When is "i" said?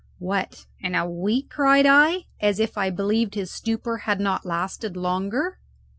1.85-2.25, 2.75-2.89